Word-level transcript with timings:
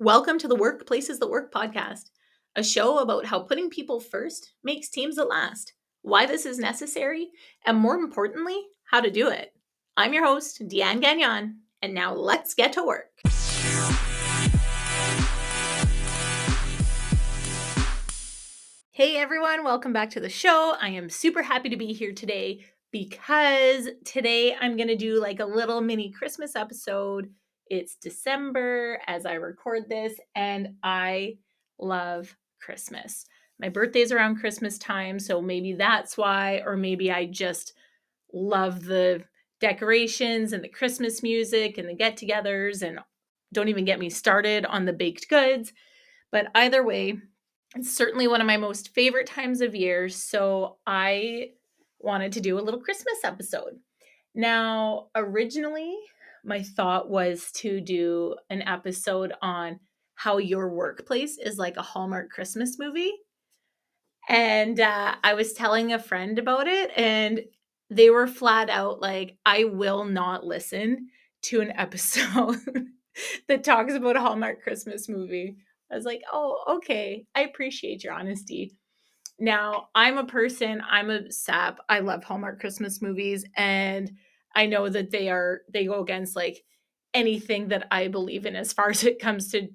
Welcome 0.00 0.40
to 0.40 0.48
the 0.48 0.56
Workplaces 0.56 1.20
That 1.20 1.30
Work 1.30 1.52
podcast, 1.52 2.10
a 2.56 2.64
show 2.64 2.98
about 2.98 3.26
how 3.26 3.38
putting 3.38 3.70
people 3.70 4.00
first 4.00 4.52
makes 4.64 4.88
teams 4.88 5.14
that 5.14 5.28
last, 5.28 5.72
why 6.02 6.26
this 6.26 6.44
is 6.44 6.58
necessary, 6.58 7.30
and 7.64 7.78
more 7.78 7.94
importantly, 7.94 8.60
how 8.90 9.00
to 9.00 9.08
do 9.08 9.28
it. 9.28 9.52
I'm 9.96 10.12
your 10.12 10.26
host, 10.26 10.60
Deanne 10.62 11.00
Gagnon, 11.00 11.60
and 11.80 11.94
now 11.94 12.12
let's 12.12 12.54
get 12.54 12.72
to 12.72 12.84
work. 12.84 13.12
Hey 18.90 19.16
everyone, 19.16 19.62
welcome 19.62 19.92
back 19.92 20.10
to 20.10 20.20
the 20.20 20.28
show. 20.28 20.74
I 20.80 20.88
am 20.88 21.08
super 21.08 21.44
happy 21.44 21.68
to 21.68 21.76
be 21.76 21.92
here 21.92 22.12
today 22.12 22.64
because 22.90 23.88
today 24.04 24.56
I'm 24.60 24.76
going 24.76 24.88
to 24.88 24.96
do 24.96 25.20
like 25.20 25.38
a 25.38 25.46
little 25.46 25.80
mini 25.80 26.10
Christmas 26.10 26.56
episode 26.56 27.30
it's 27.68 27.96
December 27.96 29.00
as 29.06 29.26
I 29.26 29.34
record 29.34 29.88
this, 29.88 30.14
and 30.34 30.74
I 30.82 31.38
love 31.78 32.36
Christmas. 32.60 33.26
My 33.58 33.68
birthday's 33.68 34.12
around 34.12 34.40
Christmas 34.40 34.78
time, 34.78 35.18
so 35.18 35.40
maybe 35.40 35.74
that's 35.74 36.16
why, 36.16 36.62
or 36.64 36.76
maybe 36.76 37.10
I 37.10 37.26
just 37.26 37.72
love 38.32 38.84
the 38.84 39.24
decorations 39.60 40.52
and 40.52 40.62
the 40.62 40.68
Christmas 40.68 41.22
music 41.22 41.78
and 41.78 41.88
the 41.88 41.94
get 41.94 42.16
togethers, 42.16 42.82
and 42.82 42.98
don't 43.52 43.68
even 43.68 43.84
get 43.84 44.00
me 44.00 44.10
started 44.10 44.66
on 44.66 44.84
the 44.84 44.92
baked 44.92 45.28
goods. 45.28 45.72
But 46.32 46.48
either 46.54 46.84
way, 46.84 47.18
it's 47.76 47.96
certainly 47.96 48.26
one 48.26 48.40
of 48.40 48.46
my 48.46 48.56
most 48.56 48.92
favorite 48.94 49.26
times 49.26 49.60
of 49.60 49.74
year. 49.74 50.08
So 50.08 50.78
I 50.86 51.50
wanted 52.00 52.32
to 52.32 52.40
do 52.40 52.58
a 52.58 52.62
little 52.62 52.80
Christmas 52.80 53.18
episode. 53.24 53.78
Now, 54.34 55.10
originally, 55.14 55.96
my 56.44 56.62
thought 56.62 57.10
was 57.10 57.50
to 57.56 57.80
do 57.80 58.36
an 58.50 58.62
episode 58.62 59.32
on 59.42 59.80
how 60.14 60.38
your 60.38 60.68
workplace 60.68 61.38
is 61.38 61.58
like 61.58 61.76
a 61.76 61.82
Hallmark 61.82 62.30
Christmas 62.30 62.78
movie. 62.78 63.12
And 64.28 64.80
uh, 64.80 65.16
I 65.22 65.34
was 65.34 65.52
telling 65.52 65.92
a 65.92 65.98
friend 65.98 66.38
about 66.38 66.66
it, 66.66 66.90
and 66.96 67.40
they 67.90 68.10
were 68.10 68.26
flat 68.26 68.70
out 68.70 69.00
like, 69.00 69.36
I 69.44 69.64
will 69.64 70.04
not 70.04 70.44
listen 70.44 71.08
to 71.42 71.60
an 71.60 71.72
episode 71.76 72.58
that 73.48 73.64
talks 73.64 73.94
about 73.94 74.16
a 74.16 74.20
Hallmark 74.20 74.62
Christmas 74.62 75.08
movie. 75.08 75.56
I 75.90 75.96
was 75.96 76.04
like, 76.04 76.22
oh, 76.32 76.76
okay. 76.76 77.26
I 77.34 77.42
appreciate 77.42 78.02
your 78.02 78.14
honesty. 78.14 78.76
Now, 79.38 79.88
I'm 79.94 80.16
a 80.16 80.24
person, 80.24 80.80
I'm 80.88 81.10
a 81.10 81.30
sap. 81.30 81.80
I 81.88 82.00
love 82.00 82.24
Hallmark 82.24 82.60
Christmas 82.60 83.02
movies. 83.02 83.44
And 83.56 84.12
I 84.54 84.66
know 84.66 84.88
that 84.88 85.10
they 85.10 85.28
are 85.28 85.62
they 85.72 85.86
go 85.86 86.00
against 86.00 86.36
like 86.36 86.62
anything 87.12 87.68
that 87.68 87.86
I 87.90 88.08
believe 88.08 88.46
in 88.46 88.56
as 88.56 88.72
far 88.72 88.90
as 88.90 89.04
it 89.04 89.20
comes 89.20 89.50
to 89.52 89.68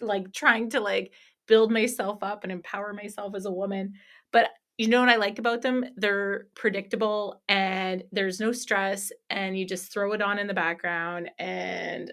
like 0.00 0.32
trying 0.32 0.70
to 0.70 0.80
like 0.80 1.12
build 1.48 1.70
myself 1.70 2.22
up 2.22 2.42
and 2.42 2.52
empower 2.52 2.92
myself 2.92 3.34
as 3.34 3.46
a 3.46 3.50
woman. 3.50 3.94
But 4.32 4.50
you 4.78 4.88
know 4.88 5.00
what 5.00 5.08
I 5.08 5.16
like 5.16 5.38
about 5.38 5.62
them? 5.62 5.86
They're 5.96 6.48
predictable 6.54 7.42
and 7.48 8.04
there's 8.12 8.40
no 8.40 8.52
stress 8.52 9.10
and 9.30 9.58
you 9.58 9.64
just 9.64 9.92
throw 9.92 10.12
it 10.12 10.20
on 10.20 10.38
in 10.38 10.46
the 10.46 10.54
background 10.54 11.30
and 11.38 12.12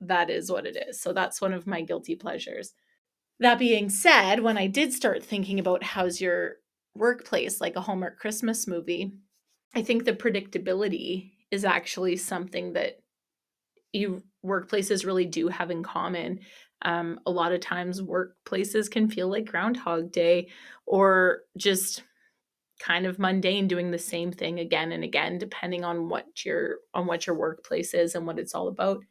that 0.00 0.30
is 0.30 0.50
what 0.50 0.66
it 0.66 0.76
is. 0.88 1.00
So 1.00 1.12
that's 1.12 1.40
one 1.40 1.52
of 1.52 1.66
my 1.66 1.82
guilty 1.82 2.16
pleasures. 2.16 2.72
That 3.40 3.58
being 3.58 3.90
said, 3.90 4.40
when 4.40 4.56
I 4.56 4.66
did 4.66 4.92
start 4.92 5.22
thinking 5.22 5.58
about 5.58 5.82
how's 5.82 6.20
your 6.20 6.56
workplace 6.94 7.60
like 7.60 7.76
a 7.76 7.80
Hallmark 7.80 8.18
Christmas 8.18 8.66
movie, 8.66 9.12
I 9.74 9.82
think 9.82 10.04
the 10.04 10.12
predictability 10.12 11.32
is 11.50 11.64
actually 11.64 12.16
something 12.16 12.72
that 12.74 13.00
you 13.92 14.22
workplaces 14.44 15.06
really 15.06 15.24
do 15.24 15.48
have 15.48 15.70
in 15.70 15.82
common. 15.82 16.40
Um, 16.82 17.20
a 17.26 17.30
lot 17.30 17.52
of 17.52 17.60
times, 17.60 18.02
workplaces 18.02 18.90
can 18.90 19.08
feel 19.08 19.28
like 19.28 19.46
Groundhog 19.46 20.12
Day 20.12 20.48
or 20.86 21.42
just 21.56 22.02
kind 22.80 23.06
of 23.06 23.18
mundane, 23.18 23.68
doing 23.68 23.90
the 23.90 23.98
same 23.98 24.32
thing 24.32 24.58
again 24.58 24.92
and 24.92 25.04
again, 25.04 25.38
depending 25.38 25.84
on 25.84 26.08
what 26.08 26.44
your 26.44 26.78
on 26.92 27.06
what 27.06 27.26
your 27.26 27.36
workplace 27.36 27.94
is 27.94 28.14
and 28.14 28.26
what 28.26 28.38
it's 28.38 28.54
all 28.54 28.68
about. 28.68 29.02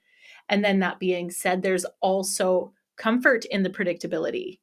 And 0.50 0.64
then 0.64 0.80
that 0.80 1.00
being 1.00 1.32
said, 1.32 1.62
there's 1.62 1.86
also 2.02 2.74
comfort 2.98 3.46
in 3.46 3.64
the 3.64 3.70
predictability, 3.70 4.60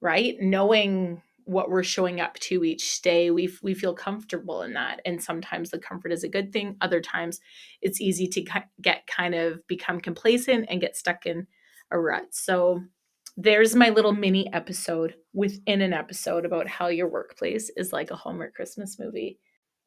right? 0.00 0.36
Knowing 0.40 1.22
what 1.44 1.70
we're 1.70 1.82
showing 1.82 2.20
up 2.20 2.34
to 2.40 2.64
each 2.64 3.02
day 3.02 3.30
we 3.30 3.50
we 3.62 3.74
feel 3.74 3.94
comfortable 3.94 4.62
in 4.62 4.72
that 4.72 5.00
and 5.04 5.22
sometimes 5.22 5.70
the 5.70 5.78
comfort 5.78 6.12
is 6.12 6.24
a 6.24 6.28
good 6.28 6.52
thing 6.52 6.76
other 6.80 7.00
times 7.00 7.40
it's 7.80 8.00
easy 8.00 8.26
to 8.26 8.44
get 8.80 9.06
kind 9.06 9.34
of 9.34 9.66
become 9.66 10.00
complacent 10.00 10.66
and 10.68 10.80
get 10.80 10.96
stuck 10.96 11.26
in 11.26 11.46
a 11.90 11.98
rut 11.98 12.26
so 12.30 12.80
there's 13.36 13.74
my 13.74 13.88
little 13.88 14.12
mini 14.12 14.52
episode 14.52 15.14
within 15.32 15.80
an 15.80 15.92
episode 15.92 16.44
about 16.44 16.68
how 16.68 16.88
your 16.88 17.08
workplace 17.08 17.70
is 17.76 17.92
like 17.92 18.10
a 18.10 18.16
Hallmark 18.16 18.54
Christmas 18.54 18.98
movie. 18.98 19.38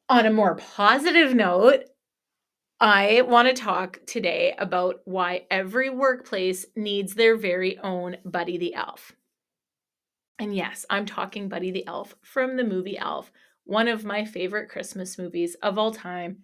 On 0.08 0.26
a 0.26 0.32
more 0.32 0.56
positive 0.56 1.34
note, 1.34 1.84
I 2.80 3.22
want 3.22 3.48
to 3.48 3.54
talk 3.54 4.00
today 4.06 4.54
about 4.58 4.96
why 5.04 5.46
every 5.50 5.90
workplace 5.90 6.66
needs 6.76 7.14
their 7.14 7.36
very 7.36 7.78
own 7.78 8.16
Buddy 8.24 8.58
the 8.58 8.74
Elf. 8.74 9.12
And 10.38 10.54
yes, 10.54 10.84
I'm 10.90 11.06
talking 11.06 11.48
Buddy 11.48 11.70
the 11.70 11.86
Elf 11.86 12.14
from 12.22 12.56
the 12.56 12.64
movie 12.64 12.98
Elf, 12.98 13.32
one 13.64 13.88
of 13.88 14.04
my 14.04 14.24
favorite 14.24 14.68
Christmas 14.68 15.18
movies 15.18 15.56
of 15.62 15.78
all 15.78 15.92
time. 15.92 16.38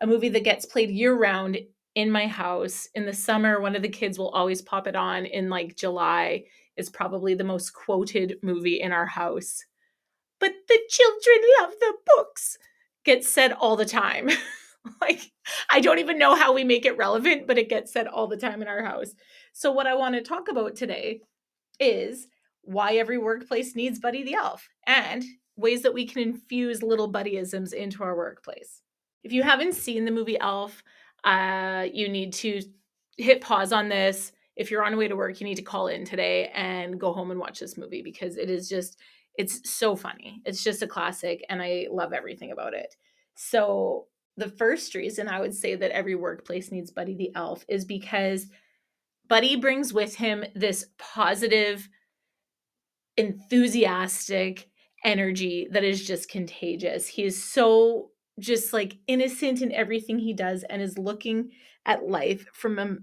A 0.00 0.06
movie 0.06 0.28
that 0.28 0.44
gets 0.44 0.66
played 0.66 0.90
year 0.90 1.14
round 1.14 1.58
in 1.94 2.10
my 2.10 2.26
house. 2.26 2.88
In 2.94 3.04
the 3.04 3.12
summer, 3.12 3.60
one 3.60 3.74
of 3.74 3.82
the 3.82 3.88
kids 3.88 4.18
will 4.18 4.28
always 4.30 4.62
pop 4.62 4.86
it 4.86 4.94
on 4.94 5.26
in 5.26 5.48
like 5.48 5.76
July. 5.76 6.44
Is 6.76 6.88
probably 6.88 7.34
the 7.34 7.42
most 7.42 7.70
quoted 7.74 8.36
movie 8.40 8.80
in 8.80 8.92
our 8.92 9.06
house. 9.06 9.64
But 10.38 10.52
the 10.68 10.78
children 10.88 11.38
love 11.60 11.72
the 11.80 11.94
books 12.06 12.56
gets 13.04 13.28
said 13.28 13.52
all 13.52 13.74
the 13.74 13.84
time. 13.84 14.28
like 15.00 15.32
I 15.70 15.80
don't 15.80 15.98
even 15.98 16.18
know 16.18 16.36
how 16.36 16.52
we 16.52 16.62
make 16.62 16.86
it 16.86 16.96
relevant, 16.96 17.48
but 17.48 17.58
it 17.58 17.68
gets 17.68 17.92
said 17.92 18.06
all 18.06 18.28
the 18.28 18.36
time 18.36 18.62
in 18.62 18.68
our 18.68 18.84
house. 18.84 19.14
So 19.52 19.72
what 19.72 19.88
I 19.88 19.94
want 19.94 20.14
to 20.14 20.20
talk 20.20 20.48
about 20.48 20.76
today 20.76 21.22
is 21.80 22.28
why 22.68 22.96
every 22.96 23.16
workplace 23.16 23.74
needs 23.74 23.98
Buddy 23.98 24.22
the 24.22 24.34
Elf, 24.34 24.68
and 24.86 25.24
ways 25.56 25.80
that 25.82 25.94
we 25.94 26.06
can 26.06 26.20
infuse 26.20 26.82
little 26.82 27.10
buddyisms 27.10 27.72
into 27.72 28.02
our 28.02 28.14
workplace. 28.14 28.82
If 29.24 29.32
you 29.32 29.42
haven't 29.42 29.74
seen 29.74 30.04
the 30.04 30.10
movie 30.10 30.38
Elf, 30.38 30.82
uh, 31.24 31.86
you 31.90 32.10
need 32.10 32.34
to 32.34 32.60
hit 33.16 33.40
pause 33.40 33.72
on 33.72 33.88
this. 33.88 34.32
If 34.54 34.70
you're 34.70 34.84
on 34.84 34.92
your 34.92 34.98
way 34.98 35.08
to 35.08 35.16
work, 35.16 35.40
you 35.40 35.46
need 35.46 35.56
to 35.56 35.62
call 35.62 35.88
in 35.88 36.04
today 36.04 36.50
and 36.54 37.00
go 37.00 37.14
home 37.14 37.30
and 37.30 37.40
watch 37.40 37.58
this 37.58 37.78
movie 37.78 38.02
because 38.02 38.36
it 38.36 38.50
is 38.50 38.68
just, 38.68 38.98
it's 39.38 39.70
so 39.70 39.96
funny. 39.96 40.42
It's 40.44 40.62
just 40.62 40.82
a 40.82 40.86
classic, 40.86 41.42
and 41.48 41.62
I 41.62 41.86
love 41.90 42.12
everything 42.12 42.52
about 42.52 42.74
it. 42.74 42.94
So, 43.34 44.08
the 44.36 44.50
first 44.50 44.94
reason 44.94 45.26
I 45.26 45.40
would 45.40 45.54
say 45.54 45.74
that 45.74 45.90
every 45.90 46.14
workplace 46.14 46.70
needs 46.70 46.92
Buddy 46.92 47.16
the 47.16 47.32
Elf 47.34 47.64
is 47.66 47.84
because 47.84 48.46
Buddy 49.26 49.56
brings 49.56 49.92
with 49.92 50.14
him 50.14 50.44
this 50.54 50.86
positive, 50.98 51.88
enthusiastic 53.18 54.70
energy 55.04 55.68
that 55.72 55.84
is 55.84 56.06
just 56.06 56.30
contagious. 56.30 57.06
He 57.06 57.24
is 57.24 57.42
so 57.42 58.10
just 58.38 58.72
like 58.72 58.96
innocent 59.06 59.60
in 59.60 59.72
everything 59.72 60.18
he 60.18 60.32
does 60.32 60.64
and 60.70 60.80
is 60.80 60.96
looking 60.96 61.50
at 61.84 62.08
life 62.08 62.46
from 62.52 62.78
a 62.78 62.96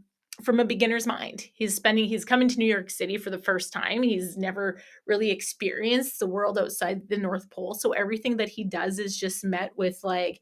from 0.44 0.60
a 0.60 0.66
beginner's 0.66 1.08
mind. 1.08 1.46
He's 1.54 1.76
spending 1.76 2.06
he's 2.06 2.26
coming 2.26 2.48
to 2.50 2.58
New 2.58 2.66
York 2.66 2.90
City 2.90 3.18
for 3.18 3.30
the 3.30 3.38
first 3.38 3.72
time. 3.72 4.04
He's 4.04 4.38
never 4.38 4.80
really 5.06 5.32
experienced 5.32 6.20
the 6.20 6.28
world 6.28 6.58
outside 6.58 7.08
the 7.08 7.18
North 7.18 7.50
Pole. 7.50 7.74
So 7.74 7.92
everything 7.92 8.38
that 8.38 8.50
he 8.50 8.64
does 8.64 9.00
is 9.00 9.18
just 9.18 9.46
met 9.46 9.72
with 9.78 10.00
like 10.04 10.42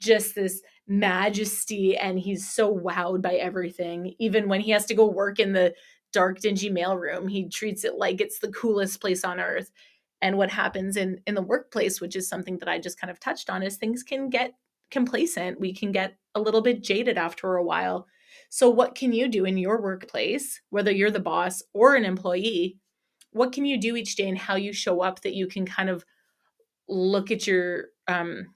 just 0.00 0.34
this 0.34 0.62
majesty 0.86 1.96
and 1.96 2.18
he's 2.18 2.48
so 2.48 2.74
wowed 2.74 3.22
by 3.22 3.34
everything 3.34 4.14
even 4.18 4.48
when 4.48 4.60
he 4.60 4.70
has 4.70 4.86
to 4.86 4.94
go 4.94 5.06
work 5.06 5.38
in 5.40 5.52
the 5.52 5.74
dark 6.16 6.40
dingy 6.40 6.70
mailroom 6.70 7.30
he 7.30 7.46
treats 7.46 7.84
it 7.84 7.98
like 7.98 8.22
it's 8.22 8.38
the 8.38 8.50
coolest 8.52 9.02
place 9.02 9.22
on 9.22 9.38
earth. 9.38 9.70
And 10.22 10.38
what 10.38 10.50
happens 10.50 10.96
in 10.96 11.20
in 11.26 11.34
the 11.34 11.42
workplace 11.42 12.00
which 12.00 12.16
is 12.16 12.26
something 12.26 12.56
that 12.58 12.70
i 12.70 12.78
just 12.78 12.98
kind 12.98 13.10
of 13.10 13.20
touched 13.20 13.50
on 13.50 13.62
is 13.62 13.76
things 13.76 14.02
can 14.02 14.30
get 14.30 14.54
complacent. 14.90 15.60
We 15.60 15.74
can 15.74 15.92
get 15.92 16.16
a 16.34 16.40
little 16.40 16.62
bit 16.62 16.82
jaded 16.82 17.18
after 17.18 17.56
a 17.56 17.62
while. 17.62 18.06
So 18.48 18.70
what 18.70 18.94
can 18.94 19.12
you 19.12 19.28
do 19.28 19.44
in 19.44 19.58
your 19.58 19.82
workplace 19.82 20.58
whether 20.70 20.90
you're 20.90 21.10
the 21.10 21.20
boss 21.20 21.62
or 21.74 21.96
an 21.96 22.06
employee 22.06 22.78
what 23.32 23.52
can 23.52 23.66
you 23.66 23.78
do 23.78 23.96
each 23.96 24.16
day 24.16 24.26
and 24.26 24.38
how 24.38 24.56
you 24.56 24.72
show 24.72 25.02
up 25.02 25.20
that 25.20 25.34
you 25.34 25.46
can 25.46 25.66
kind 25.66 25.90
of 25.90 26.02
look 26.88 27.30
at 27.30 27.46
your 27.46 27.88
um, 28.08 28.46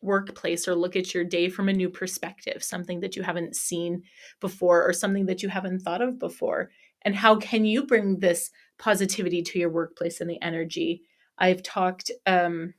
workplace 0.00 0.66
or 0.66 0.74
look 0.74 0.96
at 0.96 1.12
your 1.12 1.24
day 1.24 1.50
from 1.50 1.68
a 1.68 1.72
new 1.74 1.90
perspective, 1.90 2.62
something 2.62 3.00
that 3.00 3.16
you 3.16 3.22
haven't 3.22 3.54
seen 3.54 4.02
before 4.40 4.82
or 4.82 4.94
something 4.94 5.26
that 5.26 5.42
you 5.42 5.50
haven't 5.50 5.80
thought 5.80 6.00
of 6.00 6.18
before 6.18 6.70
and 7.02 7.14
how 7.14 7.36
can 7.36 7.64
you 7.64 7.86
bring 7.86 8.18
this 8.18 8.50
positivity 8.78 9.42
to 9.42 9.58
your 9.58 9.70
workplace 9.70 10.20
and 10.20 10.30
the 10.30 10.42
energy 10.42 11.02
i've 11.38 11.62
talked 11.62 12.10
um, 12.26 12.74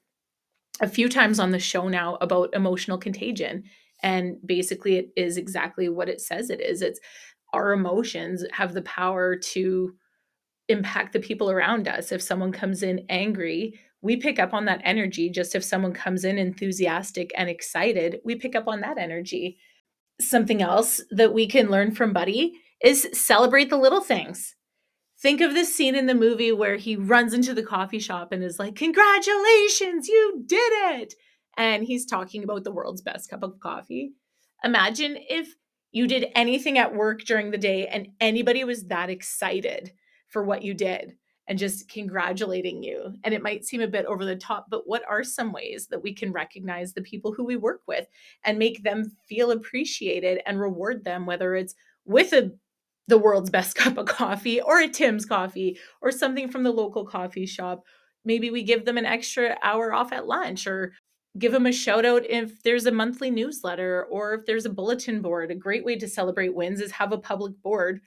a 0.82 0.88
few 0.88 1.10
times 1.10 1.40
on 1.40 1.52
the 1.52 1.60
show 1.60 1.88
now 1.88 2.18
about 2.22 2.54
emotional 2.54 2.98
contagion 2.98 3.64
and 4.04 4.36
basically 4.46 4.98
it 4.98 5.10
is 5.16 5.38
exactly 5.38 5.90
what 5.90 6.10
it 6.10 6.22
says 6.22 6.50
it 6.50 6.62
is 6.62 6.82
it's 6.82 7.00
our 7.54 7.74
emotions 7.74 8.46
have 8.52 8.74
the 8.74 8.82
power 8.84 9.36
to 9.36 9.94
impact 10.72 11.14
the 11.14 11.20
people 11.20 11.52
around 11.52 11.88
us. 11.88 12.12
If 12.12 12.22
someone 12.22 12.52
comes 12.52 12.82
in 12.82 13.06
angry, 13.10 13.80
we 14.02 14.16
pick 14.16 14.40
up 14.40 14.54
on 14.54 14.66
that 14.66 14.82
energy. 14.84 15.30
Just 15.30 15.54
if 15.54 15.64
someone 15.64 15.94
comes 15.94 16.24
in 16.24 16.38
enthusiastic 16.38 17.32
and 17.38 17.50
excited, 17.50 18.20
we 18.24 18.36
pick 18.36 18.56
up 18.56 18.68
on 18.68 18.82
that 18.82 18.98
energy. 18.98 19.58
Something 20.20 20.62
else 20.62 21.02
that 21.12 21.34
we 21.34 21.48
can 21.48 21.70
learn 21.70 21.92
from 21.92 22.14
Buddy 22.14 22.54
is 22.84 23.08
celebrate 23.14 23.70
the 23.70 23.78
little 23.78 24.02
things. 24.02 24.56
Think 25.20 25.42
of 25.42 25.54
this 25.54 25.74
scene 25.74 25.96
in 25.96 26.08
the 26.08 26.16
movie 26.16 26.52
where 26.52 26.78
he 26.78 26.96
runs 26.96 27.34
into 27.34 27.54
the 27.54 27.64
coffee 27.64 28.00
shop 28.00 28.32
and 28.32 28.44
is 28.44 28.58
like, 28.58 28.76
Congratulations, 28.76 30.08
you 30.08 30.44
did 30.46 30.72
it. 30.96 31.14
And 31.58 31.84
he's 31.84 32.06
talking 32.06 32.44
about 32.44 32.64
the 32.64 32.72
world's 32.72 33.02
best 33.02 33.30
cup 33.30 33.44
of 33.44 33.60
coffee. 33.60 34.14
Imagine 34.64 35.18
if 35.30 35.56
you 35.92 36.08
did 36.08 36.28
anything 36.36 36.78
at 36.78 36.96
work 36.96 37.24
during 37.24 37.52
the 37.52 37.58
day 37.58 37.88
and 37.88 38.08
anybody 38.20 38.64
was 38.64 38.86
that 38.86 39.10
excited 39.10 39.92
for 40.28 40.44
what 40.44 40.64
you 40.64 40.74
did 40.74 41.16
and 41.48 41.60
just 41.60 41.90
congratulating 41.90 42.82
you. 42.82 43.14
And 43.24 43.34
it 43.34 43.44
might 43.44 43.66
seem 43.66 43.82
a 43.82 43.88
bit 43.88 44.06
over 44.06 44.24
the 44.24 44.36
top, 44.38 44.68
but 44.70 44.88
what 44.88 45.04
are 45.10 45.24
some 45.24 45.52
ways 45.52 45.88
that 45.88 46.02
we 46.02 46.14
can 46.14 46.32
recognize 46.32 46.94
the 46.94 47.02
people 47.02 47.34
who 47.34 47.44
we 47.44 47.58
work 47.58 47.82
with 47.88 48.08
and 48.46 48.58
make 48.58 48.84
them 48.84 49.12
feel 49.28 49.52
appreciated 49.52 50.42
and 50.46 50.60
reward 50.60 51.04
them, 51.04 51.26
whether 51.26 51.54
it's 51.56 51.76
with 52.06 52.32
a 52.34 52.52
the 53.12 53.18
world's 53.18 53.52
best 53.52 53.76
cup 53.76 53.98
of 53.98 54.08
coffee 54.08 54.60
or 54.60 54.80
a 54.80 54.88
Tim's 54.88 55.26
coffee 55.26 55.78
or 56.02 56.12
something 56.12 56.50
from 56.50 56.64
the 56.64 56.72
local 56.72 57.06
coffee 57.06 57.46
shop. 57.46 57.84
Maybe 58.26 58.50
we 58.50 58.64
give 58.64 58.86
them 58.86 58.98
an 58.98 59.06
extra 59.06 59.58
hour 59.62 59.94
off 59.94 60.12
at 60.12 60.26
lunch 60.26 60.66
or 60.66 60.94
give 61.38 61.52
them 61.52 61.66
a 61.66 61.72
shout 61.72 62.06
out 62.06 62.24
if 62.30 62.62
there's 62.64 62.86
a 62.86 62.92
monthly 62.92 63.30
newsletter 63.30 64.06
or 64.06 64.34
if 64.34 64.46
there's 64.46 64.66
a 64.66 64.70
bulletin 64.70 65.22
board. 65.22 65.52
A 65.52 65.56
great 65.56 65.86
way 65.86 65.96
to 65.98 66.08
celebrate 66.08 66.56
wins 66.56 66.82
is 66.82 66.92
have 66.92 67.12
a 67.12 67.18
public 67.18 67.54
board 67.62 68.02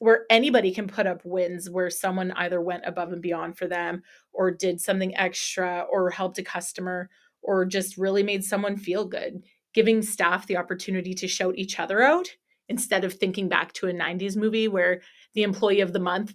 where 0.00 0.24
anybody 0.30 0.72
can 0.72 0.86
put 0.86 1.06
up 1.06 1.20
wins 1.24 1.68
where 1.68 1.90
someone 1.90 2.32
either 2.32 2.60
went 2.60 2.84
above 2.86 3.12
and 3.12 3.22
beyond 3.22 3.58
for 3.58 3.66
them 3.66 4.02
or 4.32 4.50
did 4.50 4.80
something 4.80 5.16
extra 5.16 5.84
or 5.90 6.10
helped 6.10 6.38
a 6.38 6.42
customer 6.42 7.10
or 7.42 7.64
just 7.64 7.96
really 7.96 8.22
made 8.22 8.44
someone 8.44 8.76
feel 8.76 9.04
good 9.04 9.42
giving 9.74 10.02
staff 10.02 10.46
the 10.46 10.56
opportunity 10.56 11.14
to 11.14 11.28
shout 11.28 11.54
each 11.56 11.78
other 11.78 12.02
out 12.02 12.28
instead 12.68 13.04
of 13.04 13.14
thinking 13.14 13.48
back 13.48 13.72
to 13.72 13.88
a 13.88 13.92
90s 13.92 14.36
movie 14.36 14.68
where 14.68 15.00
the 15.34 15.42
employee 15.42 15.80
of 15.80 15.92
the 15.92 15.98
month 15.98 16.34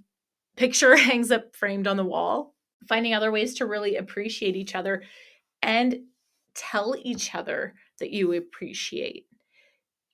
picture 0.56 0.95
hangs 0.97 1.31
up 1.31 1.56
framed 1.56 1.88
on 1.88 1.97
the 1.97 2.06
wall 2.06 2.53
finding 2.88 3.13
other 3.13 3.31
ways 3.31 3.53
to 3.56 3.65
really 3.65 3.95
appreciate 3.95 4.56
each 4.56 4.75
other 4.75 5.03
and 5.62 6.00
tell 6.56 6.95
each 7.01 7.33
other 7.33 7.74
that 8.00 8.12
you 8.12 8.33
appreciate 8.33 9.25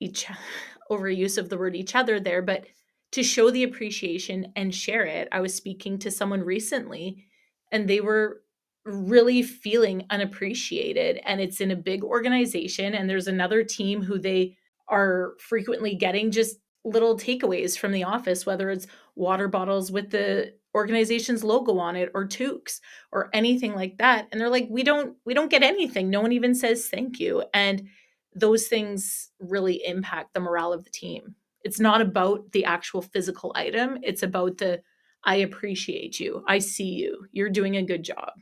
each 0.00 0.26
overuse 0.90 1.38
of 1.38 1.48
the 1.48 1.58
word 1.58 1.76
each 1.76 1.94
other 1.94 2.18
there 2.18 2.42
but 2.42 2.64
to 3.12 3.22
show 3.22 3.50
the 3.50 3.64
appreciation 3.64 4.52
and 4.56 4.74
share 4.74 5.04
it. 5.04 5.28
I 5.32 5.40
was 5.40 5.54
speaking 5.54 5.98
to 5.98 6.10
someone 6.10 6.42
recently 6.42 7.26
and 7.72 7.88
they 7.88 8.00
were 8.00 8.42
really 8.84 9.42
feeling 9.42 10.06
unappreciated 10.10 11.20
and 11.24 11.40
it's 11.40 11.60
in 11.60 11.70
a 11.70 11.76
big 11.76 12.02
organization 12.02 12.94
and 12.94 13.10
there's 13.10 13.26
another 13.26 13.62
team 13.62 14.02
who 14.02 14.18
they 14.18 14.56
are 14.90 15.34
frequently 15.38 15.94
getting 15.94 16.30
just 16.30 16.58
little 16.84 17.16
takeaways 17.16 17.78
from 17.78 17.92
the 17.92 18.04
office 18.04 18.46
whether 18.46 18.70
it's 18.70 18.86
water 19.14 19.48
bottles 19.48 19.92
with 19.92 20.10
the 20.10 20.52
organization's 20.74 21.44
logo 21.44 21.78
on 21.78 21.96
it 21.96 22.10
or 22.14 22.26
toques 22.26 22.80
or 23.12 23.28
anything 23.34 23.74
like 23.74 23.98
that 23.98 24.28
and 24.30 24.40
they're 24.40 24.48
like 24.48 24.66
we 24.70 24.82
don't 24.82 25.16
we 25.26 25.34
don't 25.34 25.50
get 25.50 25.62
anything 25.62 26.08
no 26.08 26.20
one 26.20 26.32
even 26.32 26.54
says 26.54 26.88
thank 26.88 27.20
you 27.20 27.44
and 27.52 27.86
those 28.34 28.68
things 28.68 29.30
really 29.40 29.84
impact 29.84 30.32
the 30.32 30.40
morale 30.40 30.72
of 30.72 30.84
the 30.84 30.90
team 30.90 31.34
it's 31.62 31.80
not 31.80 32.00
about 32.00 32.52
the 32.52 32.64
actual 32.64 33.02
physical 33.02 33.52
item, 33.54 33.98
it's 34.02 34.22
about 34.22 34.58
the 34.58 34.82
I 35.22 35.36
appreciate 35.36 36.18
you. 36.18 36.42
I 36.48 36.60
see 36.60 36.88
you. 36.88 37.26
You're 37.32 37.50
doing 37.50 37.76
a 37.76 37.82
good 37.82 38.02
job. 38.02 38.32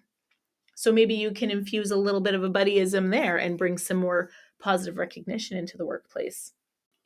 So 0.77 0.93
maybe 0.93 1.15
you 1.15 1.33
can 1.33 1.51
infuse 1.51 1.91
a 1.91 1.97
little 1.97 2.21
bit 2.21 2.35
of 2.35 2.45
a 2.45 2.51
buddyism 2.51 3.11
there 3.11 3.37
and 3.37 3.59
bring 3.59 3.79
some 3.79 3.97
more 3.97 4.31
positive 4.61 4.99
recognition 4.99 5.57
into 5.57 5.77
the 5.77 5.87
workplace 5.87 6.53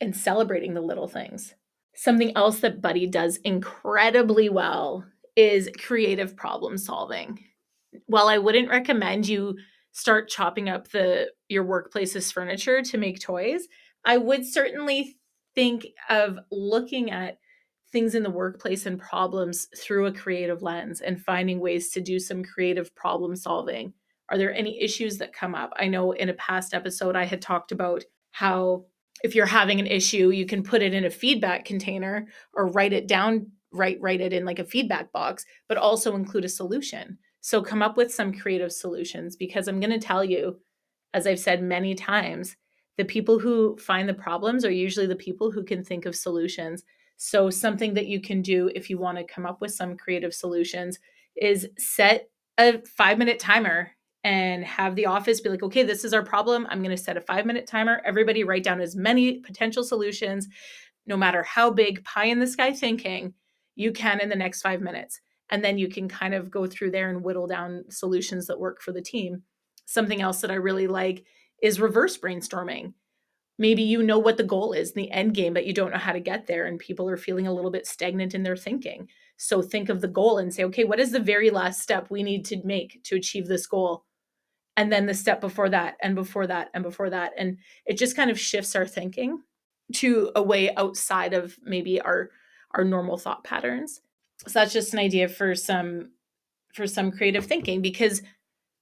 and 0.01 0.15
celebrating 0.15 0.73
the 0.73 0.81
little 0.81 1.07
things. 1.07 1.55
Something 1.95 2.35
else 2.35 2.59
that 2.59 2.81
Buddy 2.81 3.07
does 3.07 3.37
incredibly 3.37 4.49
well 4.49 5.05
is 5.35 5.69
creative 5.77 6.35
problem 6.35 6.77
solving. 6.77 7.39
While 8.07 8.27
I 8.27 8.37
wouldn't 8.37 8.69
recommend 8.69 9.27
you 9.27 9.55
start 9.91 10.27
chopping 10.27 10.69
up 10.69 10.89
the 10.89 11.31
your 11.49 11.63
workplace's 11.63 12.31
furniture 12.31 12.81
to 12.81 12.97
make 12.97 13.19
toys, 13.19 13.67
I 14.03 14.17
would 14.17 14.45
certainly 14.45 15.17
think 15.55 15.85
of 16.09 16.39
looking 16.51 17.11
at 17.11 17.37
things 17.91 18.15
in 18.15 18.23
the 18.23 18.29
workplace 18.29 18.87
and 18.87 18.99
problems 18.99 19.67
through 19.77 20.07
a 20.07 20.11
creative 20.11 20.63
lens 20.63 20.99
and 20.99 21.23
finding 21.23 21.59
ways 21.59 21.91
to 21.91 22.01
do 22.01 22.19
some 22.19 22.43
creative 22.43 22.93
problem 22.95 23.35
solving. 23.35 23.93
Are 24.33 24.37
there 24.39 24.51
any 24.51 24.81
issues 24.81 25.19
that 25.19 25.31
come 25.31 25.53
up? 25.53 25.71
I 25.77 25.87
know 25.87 26.11
in 26.11 26.29
a 26.29 26.33
past 26.33 26.73
episode 26.73 27.15
I 27.15 27.23
had 27.23 27.39
talked 27.39 27.71
about 27.71 28.03
how 28.31 28.85
if 29.23 29.35
you're 29.35 29.45
having 29.45 29.79
an 29.79 29.85
issue, 29.85 30.31
you 30.31 30.47
can 30.47 30.63
put 30.63 30.81
it 30.81 30.91
in 30.91 31.05
a 31.05 31.11
feedback 31.11 31.65
container 31.65 32.27
or 32.55 32.65
write 32.65 32.93
it 32.93 33.07
down, 33.07 33.51
write 33.71 33.99
write 34.01 34.21
it 34.21 34.33
in 34.33 34.43
like 34.43 34.57
a 34.57 34.65
feedback 34.65 35.11
box, 35.11 35.45
but 35.69 35.77
also 35.77 36.15
include 36.15 36.45
a 36.45 36.49
solution. 36.49 37.19
So 37.41 37.61
come 37.61 37.83
up 37.83 37.95
with 37.95 38.11
some 38.11 38.33
creative 38.33 38.71
solutions 38.71 39.35
because 39.35 39.67
I'm 39.67 39.79
going 39.79 39.91
to 39.91 39.99
tell 39.99 40.25
you 40.25 40.59
as 41.13 41.27
I've 41.27 41.39
said 41.39 41.61
many 41.61 41.93
times, 41.93 42.55
the 42.97 43.05
people 43.05 43.37
who 43.37 43.77
find 43.77 44.09
the 44.09 44.15
problems 44.15 44.65
are 44.65 44.71
usually 44.71 45.05
the 45.05 45.15
people 45.15 45.51
who 45.51 45.63
can 45.63 45.83
think 45.83 46.07
of 46.07 46.15
solutions. 46.15 46.83
So, 47.17 47.51
something 47.51 47.93
that 47.93 48.07
you 48.07 48.19
can 48.19 48.41
do 48.41 48.71
if 48.73 48.89
you 48.89 48.97
want 48.97 49.19
to 49.19 49.31
come 49.31 49.45
up 49.45 49.61
with 49.61 49.75
some 49.75 49.95
creative 49.95 50.33
solutions 50.33 50.97
is 51.35 51.67
set 51.77 52.31
a 52.57 52.79
five 52.81 53.19
minute 53.19 53.37
timer 53.37 53.91
and 54.23 54.63
have 54.63 54.95
the 54.95 55.05
office 55.05 55.41
be 55.41 55.49
like, 55.49 55.63
okay, 55.63 55.83
this 55.83 56.05
is 56.05 56.13
our 56.13 56.23
problem. 56.23 56.65
I'm 56.69 56.81
going 56.81 56.95
to 56.95 57.01
set 57.01 57.17
a 57.17 57.21
five 57.21 57.45
minute 57.45 57.67
timer. 57.67 58.01
Everybody 58.05 58.43
write 58.43 58.63
down 58.63 58.79
as 58.79 58.95
many 58.95 59.39
potential 59.39 59.83
solutions, 59.83 60.47
no 61.05 61.17
matter 61.17 61.43
how 61.43 61.71
big, 61.71 62.03
pie 62.05 62.25
in 62.25 62.39
the 62.39 62.47
sky 62.47 62.71
thinking 62.71 63.33
you 63.75 63.91
can 63.91 64.19
in 64.19 64.29
the 64.29 64.35
next 64.35 64.61
five 64.61 64.81
minutes. 64.81 65.19
And 65.49 65.63
then 65.63 65.77
you 65.77 65.89
can 65.89 66.07
kind 66.07 66.33
of 66.33 66.49
go 66.49 66.65
through 66.65 66.91
there 66.91 67.09
and 67.09 67.23
whittle 67.23 67.47
down 67.47 67.83
solutions 67.89 68.47
that 68.47 68.59
work 68.59 68.81
for 68.81 68.91
the 68.91 69.01
team. 69.01 69.43
Something 69.85 70.21
else 70.21 70.41
that 70.41 70.51
I 70.51 70.55
really 70.55 70.87
like 70.87 71.25
is 71.61 71.79
reverse 71.79 72.17
brainstorming. 72.17 72.93
Maybe 73.59 73.83
you 73.83 74.01
know 74.01 74.17
what 74.17 74.37
the 74.37 74.43
goal 74.43 74.73
is, 74.73 74.93
the 74.93 75.11
end 75.11 75.35
game, 75.35 75.53
but 75.53 75.65
you 75.65 75.73
don't 75.73 75.91
know 75.91 75.99
how 75.99 76.13
to 76.13 76.19
get 76.19 76.47
there, 76.47 76.65
and 76.65 76.79
people 76.79 77.07
are 77.07 77.17
feeling 77.17 77.45
a 77.45 77.53
little 77.53 77.69
bit 77.69 77.85
stagnant 77.85 78.33
in 78.33 78.41
their 78.41 78.55
thinking. 78.55 79.07
So 79.37 79.61
think 79.61 79.89
of 79.89 80.01
the 80.01 80.07
goal 80.07 80.39
and 80.39 80.51
say, 80.51 80.63
okay, 80.63 80.85
what 80.85 80.99
is 80.99 81.11
the 81.11 81.19
very 81.19 81.51
last 81.51 81.81
step 81.81 82.07
we 82.09 82.23
need 82.23 82.45
to 82.45 82.61
make 82.63 83.03
to 83.03 83.15
achieve 83.15 83.47
this 83.47 83.67
goal? 83.67 84.05
And 84.75 84.91
then 84.91 85.05
the 85.05 85.13
step 85.13 85.39
before 85.39 85.69
that, 85.69 85.95
and 86.01 86.15
before 86.15 86.47
that, 86.47 86.69
and 86.73 86.83
before 86.83 87.09
that. 87.11 87.33
And 87.37 87.57
it 87.85 87.97
just 87.97 88.15
kind 88.15 88.31
of 88.31 88.39
shifts 88.39 88.75
our 88.75 88.87
thinking 88.87 89.39
to 89.93 90.31
a 90.35 90.41
way 90.41 90.73
outside 90.75 91.33
of 91.33 91.57
maybe 91.63 92.01
our 92.01 92.29
our 92.71 92.83
normal 92.83 93.17
thought 93.17 93.43
patterns. 93.43 94.01
So 94.47 94.59
that's 94.59 94.73
just 94.73 94.93
an 94.93 94.99
idea 94.99 95.29
for 95.29 95.55
some 95.55 96.11
for 96.73 96.87
some 96.87 97.11
creative 97.11 97.45
thinking 97.45 97.81
because 97.81 98.21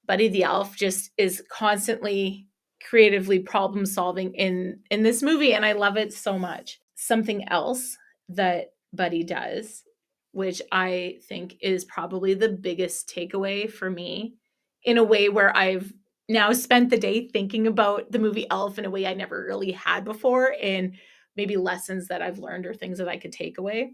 Buddy 0.07 0.29
the 0.29 0.43
Elf 0.43 0.75
just 0.75 1.11
is 1.17 1.43
constantly 1.51 2.47
creatively 2.89 3.39
problem 3.39 3.85
solving 3.85 4.33
in 4.33 4.79
in 4.89 5.03
this 5.03 5.21
movie 5.21 5.53
and 5.53 5.65
I 5.65 5.73
love 5.73 5.97
it 5.97 6.13
so 6.13 6.39
much. 6.39 6.79
Something 6.95 7.47
else 7.49 7.97
that 8.29 8.73
Buddy 8.93 9.23
does, 9.23 9.83
which 10.31 10.61
I 10.71 11.17
think 11.27 11.55
is 11.61 11.85
probably 11.85 12.33
the 12.33 12.49
biggest 12.49 13.09
takeaway 13.09 13.69
for 13.69 13.89
me 13.89 14.35
in 14.83 14.97
a 14.97 15.03
way 15.03 15.29
where 15.29 15.55
I've 15.55 15.91
now 16.29 16.53
spent 16.53 16.89
the 16.89 16.97
day 16.97 17.27
thinking 17.27 17.67
about 17.67 18.11
the 18.11 18.19
movie 18.19 18.49
Elf 18.49 18.79
in 18.79 18.85
a 18.85 18.89
way 18.89 19.05
I 19.05 19.13
never 19.13 19.43
really 19.43 19.71
had 19.71 20.05
before 20.05 20.55
and 20.61 20.93
maybe 21.35 21.57
lessons 21.57 22.07
that 22.07 22.21
I've 22.21 22.39
learned 22.39 22.65
or 22.65 22.73
things 22.73 22.97
that 22.97 23.07
I 23.07 23.17
could 23.17 23.31
take 23.31 23.57
away 23.57 23.93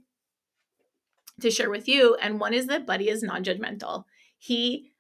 to 1.42 1.52
share 1.52 1.70
with 1.70 1.88
you. 1.88 2.16
And 2.16 2.40
one 2.40 2.54
is 2.54 2.68
that 2.68 2.86
Buddy 2.86 3.10
is 3.10 3.24
non 3.24 3.44
judgmental. 3.44 4.04
He 4.38 4.92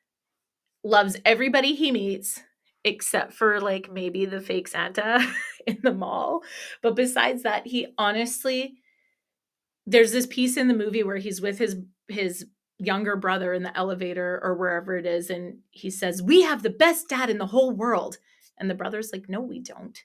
loves 0.83 1.17
everybody 1.25 1.75
he 1.75 1.91
meets 1.91 2.41
except 2.83 3.33
for 3.33 3.59
like 3.59 3.91
maybe 3.91 4.25
the 4.25 4.39
fake 4.39 4.67
Santa 4.67 5.19
in 5.67 5.79
the 5.83 5.93
mall. 5.93 6.41
But 6.81 6.95
besides 6.95 7.43
that, 7.43 7.67
he 7.67 7.87
honestly 7.97 8.77
there's 9.85 10.11
this 10.11 10.27
piece 10.27 10.57
in 10.57 10.67
the 10.67 10.73
movie 10.73 11.03
where 11.03 11.17
he's 11.17 11.41
with 11.41 11.57
his 11.57 11.77
his 12.09 12.45
younger 12.79 13.15
brother 13.15 13.53
in 13.53 13.63
the 13.63 13.75
elevator 13.77 14.39
or 14.43 14.55
wherever 14.55 14.97
it 14.97 15.05
is 15.05 15.29
and 15.29 15.59
he 15.71 15.89
says, 15.89 16.21
"We 16.21 16.43
have 16.43 16.63
the 16.63 16.69
best 16.69 17.09
dad 17.09 17.29
in 17.29 17.37
the 17.37 17.47
whole 17.47 17.71
world." 17.71 18.17
And 18.57 18.69
the 18.69 18.75
brother's 18.75 19.11
like, 19.11 19.29
"No, 19.29 19.41
we 19.41 19.59
don't." 19.59 20.03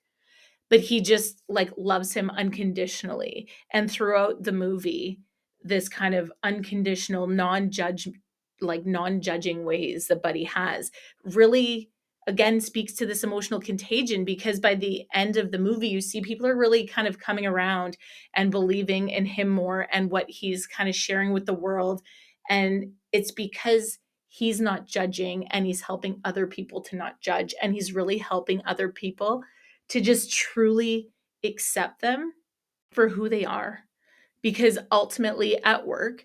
But 0.69 0.81
he 0.81 1.01
just 1.01 1.43
like 1.49 1.71
loves 1.77 2.15
him 2.15 2.31
unconditionally. 2.31 3.49
And 3.73 3.91
throughout 3.91 4.45
the 4.45 4.53
movie, 4.53 5.21
this 5.63 5.89
kind 5.89 6.15
of 6.15 6.33
unconditional, 6.43 7.27
non-judge 7.27 8.09
like 8.63 8.87
non-judging 8.87 9.65
ways 9.65 10.07
that 10.07 10.23
Buddy 10.23 10.45
has 10.45 10.91
really 11.25 11.91
again 12.27 12.61
speaks 12.61 12.93
to 12.95 13.07
this 13.07 13.25
emotional 13.25 13.61
contagion 13.61 14.25
because 14.25 14.61
by 14.61 14.75
the 14.75 15.05
end 15.13 15.37
of 15.37 15.51
the 15.51 15.59
movie 15.59 15.89
you 15.89 16.01
see 16.01 16.21
people 16.21 16.47
are 16.47 16.57
really 16.57 16.87
kind 16.87 17.09
of 17.09 17.19
coming 17.19 17.47
around 17.47 17.97
and 18.35 18.51
believing 18.51 19.09
in 19.09 19.27
him 19.27 19.49
more 19.49 19.89
and 19.93 20.11
what 20.11 20.31
he's 20.31 20.67
kind 20.67 20.89
of 20.89 20.95
sharing 20.95 21.33
with 21.33 21.47
the 21.47 21.53
world 21.53 22.03
and 22.49 22.93
it's 23.13 23.31
because 23.31 23.99
he's 24.29 24.61
not 24.61 24.87
judging 24.87 25.47
and 25.49 25.67
he's 25.67 25.83
helping 25.83 26.21
other 26.25 26.47
people 26.47 26.81
to 26.81 26.97
not 26.97 27.21
judge 27.21 27.55
and 27.61 27.75
he's 27.75 27.95
really 27.95 28.19
helping 28.19 28.63
other 28.65 28.89
people 28.89 29.43
to 29.89 30.01
just 30.01 30.33
truly 30.33 31.11
accept 31.45 32.01
them 32.01 32.33
for 32.93 33.09
who 33.09 33.29
they 33.29 33.45
are 33.45 33.81
because 34.43 34.79
ultimately 34.91 35.63
at 35.63 35.87
work 35.87 36.25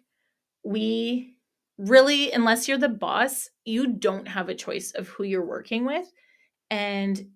we 0.64 1.38
really, 1.78 2.32
unless 2.32 2.68
you're 2.68 2.78
the 2.78 2.90
boss, 2.90 3.50
you 3.66 3.88
don't 3.88 4.28
have 4.28 4.50
a 4.50 4.56
choice 4.56 4.92
of 4.92 5.08
who 5.08 5.24
you're 5.24 5.46
working 5.46 5.86
with. 5.86 6.12
And 6.70 7.30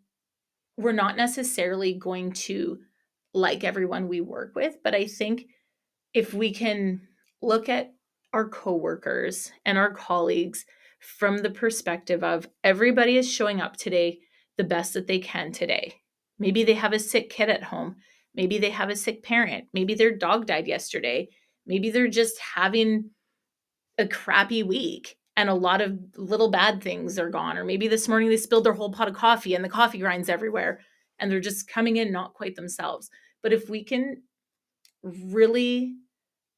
we're 0.77 0.91
not 0.91 1.15
necessarily 1.15 1.93
going 1.93 2.33
to 2.33 2.79
like 3.33 3.63
everyone 3.63 4.07
we 4.07 4.21
work 4.21 4.53
with. 4.55 4.77
But 4.83 4.95
I 4.95 5.05
think 5.05 5.45
if 6.13 6.33
we 6.33 6.53
can 6.53 7.07
look 7.41 7.69
at 7.69 7.93
our 8.33 8.47
coworkers 8.47 9.51
and 9.65 9.77
our 9.77 9.93
colleagues 9.93 10.65
from 10.99 11.39
the 11.39 11.49
perspective 11.49 12.23
of 12.23 12.47
everybody 12.63 13.17
is 13.17 13.29
showing 13.29 13.59
up 13.59 13.75
today 13.75 14.19
the 14.57 14.63
best 14.63 14.93
that 14.93 15.07
they 15.07 15.19
can 15.19 15.51
today. 15.51 15.95
Maybe 16.39 16.63
they 16.63 16.73
have 16.73 16.93
a 16.93 16.99
sick 16.99 17.29
kid 17.29 17.49
at 17.49 17.63
home. 17.63 17.97
Maybe 18.35 18.57
they 18.57 18.69
have 18.69 18.89
a 18.89 18.95
sick 18.95 19.23
parent. 19.23 19.65
Maybe 19.73 19.93
their 19.93 20.15
dog 20.15 20.45
died 20.45 20.67
yesterday. 20.67 21.29
Maybe 21.65 21.89
they're 21.89 22.07
just 22.07 22.39
having 22.39 23.11
a 23.97 24.07
crappy 24.07 24.63
week 24.63 25.17
and 25.35 25.49
a 25.49 25.53
lot 25.53 25.81
of 25.81 25.97
little 26.15 26.49
bad 26.49 26.81
things 26.81 27.19
are 27.19 27.29
gone. 27.29 27.57
Or 27.57 27.65
maybe 27.65 27.87
this 27.87 28.07
morning 28.07 28.29
they 28.29 28.37
spilled 28.37 28.63
their 28.63 28.73
whole 28.73 28.91
pot 28.91 29.07
of 29.07 29.15
coffee 29.15 29.55
and 29.55 29.63
the 29.63 29.69
coffee 29.69 29.99
grinds 29.99 30.29
everywhere 30.29 30.79
and 31.19 31.31
they're 31.31 31.39
just 31.39 31.67
coming 31.67 31.97
in 31.97 32.11
not 32.11 32.33
quite 32.33 32.55
themselves. 32.55 33.09
But 33.43 33.53
if 33.53 33.69
we 33.69 33.83
can 33.83 34.23
really, 35.03 35.95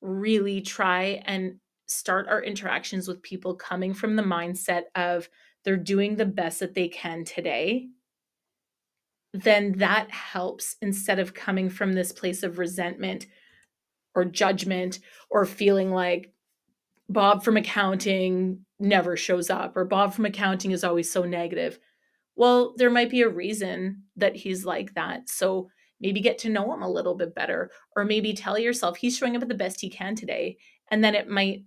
really 0.01 0.61
try 0.61 1.21
and 1.25 1.59
start 1.97 2.27
our 2.27 2.41
interactions 2.41 3.07
with 3.07 3.21
people 3.21 3.55
coming 3.55 3.93
from 3.93 4.15
the 4.15 4.23
mindset 4.23 4.83
of 4.95 5.29
they're 5.63 5.77
doing 5.77 6.15
the 6.15 6.25
best 6.25 6.59
that 6.59 6.73
they 6.73 6.87
can 6.87 7.23
today, 7.23 7.87
then 9.33 9.73
that 9.77 10.11
helps 10.11 10.75
instead 10.81 11.19
of 11.19 11.33
coming 11.33 11.69
from 11.69 11.93
this 11.93 12.11
place 12.11 12.43
of 12.43 12.59
resentment 12.59 13.25
or 14.13 14.25
judgment 14.25 14.99
or 15.29 15.45
feeling 15.45 15.91
like 15.91 16.31
Bob 17.09 17.43
from 17.43 17.57
accounting 17.57 18.65
never 18.79 19.17
shows 19.17 19.49
up, 19.49 19.75
or 19.75 19.85
Bob 19.85 20.13
from 20.13 20.25
accounting 20.25 20.71
is 20.71 20.83
always 20.83 21.11
so 21.11 21.23
negative. 21.23 21.79
Well, 22.35 22.73
there 22.77 22.89
might 22.89 23.09
be 23.09 23.21
a 23.21 23.29
reason 23.29 24.03
that 24.17 24.35
he's 24.35 24.65
like 24.65 24.93
that. 24.95 25.29
So 25.29 25.69
maybe 25.99 26.19
get 26.21 26.37
to 26.39 26.49
know 26.49 26.73
him 26.73 26.81
a 26.81 26.89
little 26.89 27.15
bit 27.15 27.33
better, 27.33 27.71
or 27.95 28.03
maybe 28.03 28.33
tell 28.33 28.59
yourself 28.59 28.97
he's 28.97 29.17
showing 29.17 29.35
up 29.35 29.41
at 29.41 29.47
the 29.47 29.55
best 29.55 29.79
he 29.79 29.89
can 29.89 30.15
today. 30.15 30.57
And 30.91 31.03
then 31.03 31.15
it 31.15 31.29
might 31.29 31.63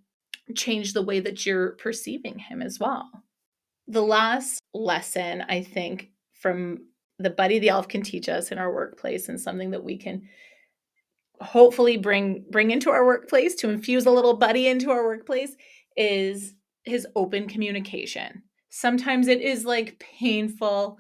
change 0.55 0.93
the 0.93 1.03
way 1.03 1.21
that 1.21 1.45
you're 1.45 1.73
perceiving 1.73 2.39
him 2.39 2.63
as 2.63 2.79
well. 2.79 3.11
The 3.89 4.03
last 4.03 4.61
lesson, 4.75 5.45
I 5.49 5.63
think, 5.63 6.11
from 6.33 6.79
the 7.19 7.31
buddy 7.31 7.59
the 7.59 7.71
elf 7.71 7.89
can 7.89 8.03
teach 8.03 8.29
us 8.29 8.53
in 8.53 8.59
our 8.59 8.73
workplace 8.73 9.29
and 9.29 9.41
something 9.41 9.71
that 9.71 9.85
we 9.85 9.97
can 9.97 10.29
hopefully 11.41 11.97
bring 11.97 12.45
bring 12.51 12.71
into 12.71 12.91
our 12.91 13.05
workplace 13.05 13.55
to 13.57 13.71
infuse 13.71 14.07
a 14.07 14.11
little 14.11 14.37
buddy 14.37 14.69
into 14.69 14.91
our 14.91 15.05
workplace 15.05 15.55
is 15.97 16.55
his 16.85 17.07
open 17.17 17.49
communication. 17.49 18.43
Sometimes 18.69 19.29
it 19.29 19.41
is 19.41 19.65
like 19.65 19.99
painful 20.19 20.99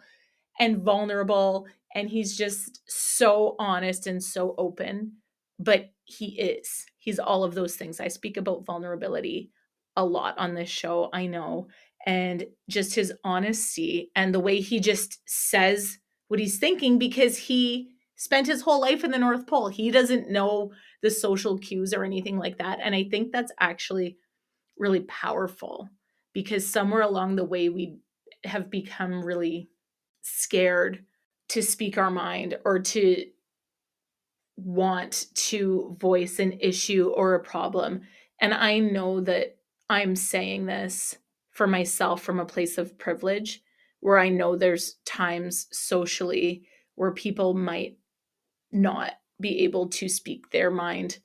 and 0.58 0.82
vulnerable 0.82 1.66
and 1.94 2.10
he's 2.10 2.36
just 2.36 2.80
so 2.86 3.56
honest 3.58 4.06
and 4.06 4.22
so 4.22 4.54
open, 4.58 5.12
but 5.58 5.90
he 6.04 6.38
is. 6.38 6.86
He's 6.98 7.18
all 7.18 7.44
of 7.44 7.54
those 7.54 7.76
things. 7.76 8.00
I 8.00 8.08
speak 8.08 8.36
about 8.36 8.64
vulnerability 8.64 9.50
a 9.96 10.04
lot 10.04 10.38
on 10.38 10.54
this 10.54 10.68
show, 10.68 11.08
I 11.12 11.26
know, 11.26 11.68
and 12.04 12.46
just 12.68 12.94
his 12.94 13.12
honesty 13.24 14.10
and 14.14 14.34
the 14.34 14.40
way 14.40 14.60
he 14.60 14.78
just 14.78 15.20
says 15.26 15.98
what 16.28 16.40
he's 16.40 16.58
thinking 16.58 16.98
because 16.98 17.38
he 17.38 17.88
spent 18.16 18.46
his 18.46 18.62
whole 18.62 18.80
life 18.80 19.04
in 19.04 19.10
the 19.10 19.18
North 19.18 19.46
Pole. 19.46 19.68
He 19.68 19.90
doesn't 19.90 20.30
know 20.30 20.72
the 21.02 21.10
social 21.10 21.58
cues 21.58 21.92
or 21.92 22.04
anything 22.04 22.38
like 22.38 22.58
that. 22.58 22.78
And 22.82 22.94
I 22.94 23.04
think 23.04 23.32
that's 23.32 23.52
actually 23.60 24.16
really 24.78 25.00
powerful 25.00 25.88
because 26.32 26.66
somewhere 26.66 27.02
along 27.02 27.36
the 27.36 27.44
way 27.44 27.68
we 27.68 27.98
have 28.44 28.70
become 28.70 29.24
really 29.24 29.68
scared 30.22 31.04
to 31.48 31.62
speak 31.62 31.96
our 31.96 32.10
mind 32.10 32.58
or 32.64 32.80
to 32.80 33.24
want 34.56 35.26
to 35.34 35.96
voice 36.00 36.38
an 36.38 36.58
issue 36.60 37.12
or 37.14 37.34
a 37.34 37.42
problem. 37.42 38.02
And 38.40 38.54
I 38.54 38.78
know 38.78 39.20
that 39.20 39.56
I'm 39.88 40.16
saying 40.16 40.66
this 40.66 41.16
for 41.50 41.66
myself 41.66 42.22
from 42.22 42.40
a 42.40 42.46
place 42.46 42.78
of 42.78 42.98
privilege 42.98 43.62
where 44.00 44.18
I 44.18 44.28
know 44.28 44.56
there's 44.56 44.96
times 45.04 45.66
socially 45.72 46.66
where 46.94 47.12
people 47.12 47.54
might 47.54 47.96
not 48.72 49.12
be 49.40 49.64
able 49.64 49.88
to 49.88 50.08
speak 50.08 50.50
their 50.50 50.70
mind 50.70 51.18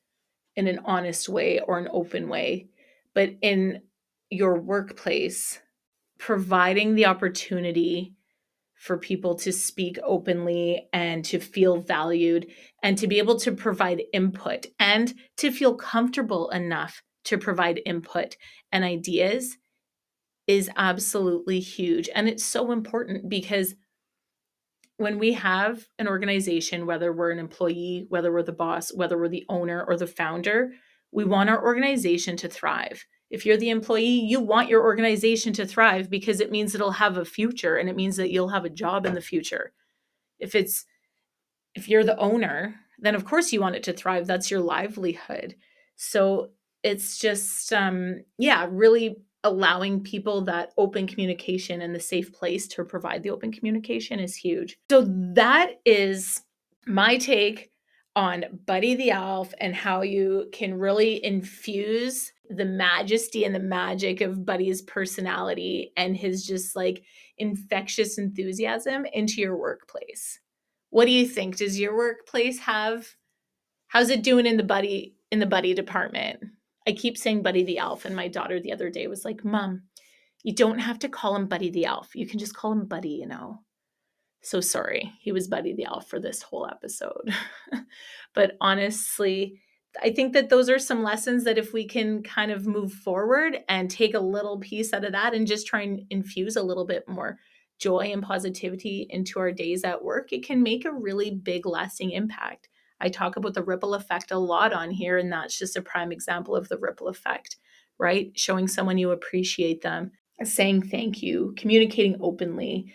in 0.56 0.68
an 0.68 0.80
honest 0.86 1.30
way 1.30 1.60
or 1.60 1.80
an 1.80 1.88
open 1.92 2.28
way. 2.28 2.68
But 3.14 3.36
in 3.42 3.82
your 4.30 4.60
workplace, 4.60 5.60
providing 6.18 6.96
the 6.96 7.06
opportunity 7.06 8.16
for 8.82 8.98
people 8.98 9.36
to 9.36 9.54
speak 9.54 10.00
openly 10.04 10.88
and 10.92 11.24
to 11.24 11.40
feel 11.40 11.78
valued 11.78 12.48
and 12.82 12.98
to 12.98 13.06
be 13.06 13.20
able 13.20 13.38
to 13.38 13.52
provide 13.52 14.02
input 14.12 14.66
and 14.80 15.14
to 15.38 15.52
feel 15.52 15.76
comfortable 15.76 16.50
enough 16.50 17.04
to 17.24 17.38
provide 17.38 17.80
input 17.86 18.36
and 18.72 18.84
ideas 18.84 19.56
is 20.48 20.68
absolutely 20.76 21.60
huge. 21.60 22.10
And 22.16 22.28
it's 22.28 22.44
so 22.44 22.72
important 22.72 23.30
because 23.30 23.76
when 24.98 25.20
we 25.20 25.34
have 25.34 25.86
an 26.00 26.08
organization, 26.08 26.88
whether 26.88 27.14
we're 27.14 27.30
an 27.30 27.38
employee, 27.38 28.08
whether 28.10 28.34
we're 28.34 28.42
the 28.42 28.52
boss, 28.52 28.92
whether 28.92 29.16
we're 29.16 29.28
the 29.28 29.46
owner 29.48 29.86
or 29.88 29.96
the 29.96 30.08
founder, 30.08 30.72
we 31.12 31.24
want 31.24 31.52
our 31.52 31.64
organization 31.64 32.36
to 32.38 32.50
thrive. 32.50 33.06
If 33.32 33.46
you're 33.46 33.58
the 33.58 33.70
employee, 33.70 34.06
you 34.06 34.42
want 34.42 34.70
your 34.70 34.84
organization 34.84 35.54
to 35.54 35.66
thrive 35.66 36.10
because 36.10 36.42
it 36.42 36.52
means 36.52 36.76
it'll 36.76 36.92
have 36.92 37.18
a 37.18 37.26
future 37.26 37.78
and 37.78 37.90
it 37.90 37.96
means 37.96 38.18
that 38.18 38.30
you'll 38.30 38.50
have 38.50 38.66
a 38.66 38.70
job 38.70 39.06
in 39.06 39.14
the 39.14 39.22
future. 39.22 39.72
If 40.38 40.54
it's 40.54 40.86
if 41.74 41.88
you're 41.88 42.04
the 42.04 42.18
owner, 42.18 42.76
then 43.00 43.16
of 43.16 43.24
course 43.24 43.54
you 43.54 43.62
want 43.62 43.76
it 43.76 43.84
to 43.84 43.94
thrive. 43.94 44.28
That's 44.28 44.52
your 44.52 44.60
livelihood. 44.60 45.56
So 45.96 46.50
it's 46.84 47.18
just 47.18 47.72
um 47.72 48.22
yeah, 48.38 48.68
really 48.70 49.16
allowing 49.44 50.04
people 50.04 50.42
that 50.42 50.74
open 50.78 51.08
communication 51.08 51.82
and 51.82 51.96
the 51.96 52.00
safe 52.00 52.34
place 52.34 52.68
to 52.68 52.84
provide 52.84 53.24
the 53.24 53.32
open 53.32 53.52
communication 53.52 54.20
is 54.20 54.36
huge. 54.36 54.78
So 54.92 55.06
that 55.08 55.80
is 55.86 56.42
my 56.86 57.18
take 57.18 57.71
on 58.16 58.46
Buddy 58.66 58.96
the 58.96 59.12
Elf 59.12 59.54
and 59.60 59.74
how 59.74 60.02
you 60.02 60.50
can 60.52 60.78
really 60.78 61.24
infuse 61.24 62.32
the 62.50 62.66
majesty 62.66 63.46
and 63.46 63.56
the 63.56 63.60
magic 63.60 64.22
of 64.22 64.46
Buddy's 64.46 64.82
personality 64.82 65.94
and 65.96 66.18
his 66.18 66.46
just 66.46 66.76
like 66.76 67.04
infectious 67.38 68.18
enthusiasm 68.18 69.06
into 69.14 69.40
your 69.40 69.58
workplace. 69.58 70.40
What 70.90 71.06
do 71.06 71.12
you 71.12 71.26
think? 71.26 71.58
Does 71.58 71.80
your 71.80 71.96
workplace 71.96 72.60
have 72.60 73.08
how's 73.88 74.10
it 74.10 74.24
doing 74.24 74.46
in 74.46 74.58
the 74.58 74.64
buddy 74.64 75.16
in 75.32 75.40
the 75.40 75.46
buddy 75.46 75.74
department? 75.74 76.40
I 76.88 76.94
keep 76.94 77.18
saying 77.18 77.44
Buddy 77.44 77.64
the 77.64 77.78
Elf, 77.78 78.06
and 78.06 78.16
my 78.16 78.28
daughter 78.28 78.60
the 78.60 78.74
other 78.74 78.90
day 78.90 79.08
was 79.08 79.24
like, 79.24 79.46
Mom, 79.46 79.84
you 80.44 80.54
don't 80.56 80.80
have 80.80 81.00
to 81.00 81.10
call 81.10 81.36
him 81.36 81.48
Buddy 81.48 81.70
the 81.70 81.86
Elf. 81.86 82.16
You 82.16 82.26
can 82.26 82.40
just 82.40 82.56
call 82.56 82.72
him 82.72 82.86
Buddy, 82.86 83.10
you 83.10 83.28
know. 83.28 83.60
So 84.42 84.60
sorry, 84.60 85.14
he 85.20 85.32
was 85.32 85.48
Buddy 85.48 85.74
the 85.74 85.86
Elf 85.86 86.10
for 86.10 86.20
this 86.20 86.42
whole 86.42 86.68
episode. 86.68 87.34
but 88.34 88.58
honestly, 88.60 89.62
I 90.02 90.12
think 90.12 90.34
that 90.34 90.50
those 90.50 90.70
are 90.70 90.80
some 90.80 91.04
lessons 91.04 91.44
that 91.44 91.58
if 91.58 91.74
we 91.74 91.86
can 91.86 92.24
kind 92.24 92.52
of 92.52 92.66
move 92.66 92.94
forward 92.94 93.60
and 93.68 93.90
take 93.90 94.14
a 94.14 94.20
little 94.20 94.60
piece 94.60 94.94
out 94.94 95.04
of 95.04 95.12
that 95.12 95.34
and 95.34 95.46
just 95.46 95.68
try 95.68 95.82
and 95.82 96.02
infuse 96.10 96.56
a 96.56 96.64
little 96.64 96.86
bit 96.86 97.08
more 97.08 97.38
joy 97.78 98.12
and 98.14 98.24
positivity 98.24 99.08
into 99.10 99.40
our 99.40 99.52
days 99.52 99.84
at 99.84 100.04
work, 100.04 100.32
it 100.32 100.46
can 100.46 100.64
make 100.64 100.86
a 100.86 100.94
really 100.94 101.32
big 101.32 101.66
lasting 101.66 102.12
impact. 102.12 102.70
I 103.02 103.10
talk 103.10 103.36
about 103.36 103.56
the 103.56 103.64
ripple 103.64 103.96
effect 103.96 104.32
a 104.32 104.38
lot 104.38 104.72
on 104.72 104.92
here, 104.92 105.18
and 105.18 105.32
that's 105.32 105.58
just 105.58 105.76
a 105.76 105.82
prime 105.82 106.12
example 106.12 106.56
of 106.56 106.70
the 106.70 106.78
ripple 106.78 107.08
effect, 107.08 107.58
right? 107.98 108.32
Showing 108.36 108.68
someone 108.68 109.00
you 109.00 109.12
appreciate 109.12 109.82
them, 109.82 110.12
saying 110.44 110.84
thank 110.84 111.24
you, 111.24 111.54
communicating 111.58 112.18
openly, 112.22 112.94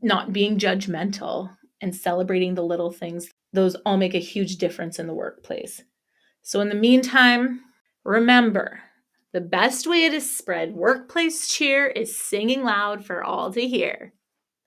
not 0.00 0.32
being 0.32 0.58
judgmental, 0.58 1.50
and 1.82 1.94
celebrating 1.94 2.54
the 2.54 2.62
little 2.62 2.90
things. 2.90 3.28
Those 3.52 3.74
all 3.84 3.98
make 3.98 4.14
a 4.14 4.18
huge 4.18 4.56
difference 4.56 4.98
in 4.98 5.06
the 5.06 5.14
workplace. 5.14 5.82
So, 6.40 6.60
in 6.60 6.68
the 6.68 6.74
meantime, 6.74 7.60
remember 8.04 8.80
the 9.32 9.40
best 9.40 9.86
way 9.86 10.08
to 10.08 10.20
spread 10.20 10.74
workplace 10.74 11.48
cheer 11.48 11.86
is 11.86 12.16
singing 12.16 12.62
loud 12.62 13.04
for 13.04 13.22
all 13.22 13.52
to 13.52 13.66
hear. 13.66 14.12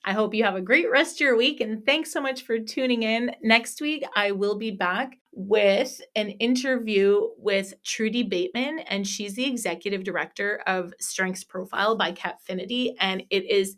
I 0.04 0.14
hope 0.14 0.36
you 0.36 0.44
have 0.44 0.56
a 0.56 0.62
great 0.62 0.90
rest 0.92 1.16
of 1.16 1.22
your 1.22 1.36
week 1.36 1.62
and 1.62 1.84
thanks 1.84 2.12
so 2.12 2.22
much 2.22 2.44
for 2.44 2.60
tuning 2.60 3.04
in. 3.04 3.36
Next 3.42 3.82
week, 3.82 4.06
I 4.16 4.32
will 4.32 4.56
be 4.56 4.72
back 4.72 5.18
with 5.32 6.00
an 6.16 6.30
interview 6.30 7.22
with 7.38 7.74
Trudy 7.84 8.24
Bateman, 8.24 8.80
and 8.80 9.06
she's 9.06 9.34
the 9.34 9.46
executive 9.46 10.04
director 10.04 10.62
of 10.68 10.94
Strengths 11.00 11.44
Profile 11.44 11.98
by 11.98 12.12
Cappfinity. 12.12 12.96
And 13.00 13.24
it 13.32 13.50
is 13.50 13.78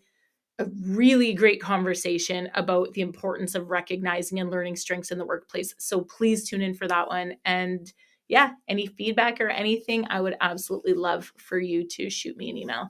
a 0.59 0.65
really 0.85 1.33
great 1.33 1.61
conversation 1.61 2.49
about 2.55 2.91
the 2.93 3.01
importance 3.01 3.53
of 3.53 3.69
recognizing 3.69 4.39
and 4.39 4.49
learning 4.49 4.75
strengths 4.75 5.11
in 5.11 5.17
the 5.17 5.25
workplace. 5.25 5.75
So 5.77 6.01
please 6.01 6.49
tune 6.49 6.61
in 6.61 6.73
for 6.73 6.87
that 6.87 7.07
one. 7.07 7.35
And 7.45 7.91
yeah, 8.27 8.51
any 8.67 8.87
feedback 8.87 9.39
or 9.39 9.49
anything, 9.49 10.05
I 10.09 10.19
would 10.19 10.35
absolutely 10.41 10.93
love 10.93 11.31
for 11.37 11.59
you 11.59 11.87
to 11.89 12.09
shoot 12.09 12.35
me 12.37 12.49
an 12.49 12.57
email. 12.57 12.89